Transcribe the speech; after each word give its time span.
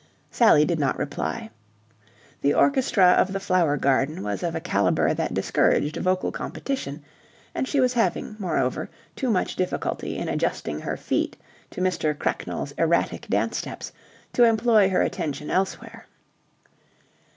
Sally 0.31 0.65
did 0.65 0.79
not 0.79 0.97
reply. 0.97 1.51
The 2.41 2.55
orchestra 2.55 3.09
of 3.19 3.31
the 3.33 3.39
Flower 3.39 3.77
Garden 3.77 4.23
was 4.23 4.41
of 4.41 4.55
a 4.55 4.59
calibre 4.59 5.13
that 5.13 5.35
discouraged 5.35 5.95
vocal 5.97 6.31
competition; 6.31 7.03
and 7.53 7.67
she 7.67 7.79
was 7.79 7.93
having, 7.93 8.35
moreover, 8.39 8.89
too 9.15 9.29
much 9.29 9.55
difficulty 9.55 10.17
in 10.17 10.27
adjusting 10.27 10.79
her 10.79 10.97
feet 10.97 11.37
to 11.69 11.81
Mr. 11.81 12.17
Cracknell's 12.17 12.71
erratic 12.79 13.27
dance 13.27 13.57
steps 13.57 13.91
to 14.33 14.43
employ 14.43 14.89
her 14.89 15.03
attention 15.03 15.51
elsewhere. 15.51 16.07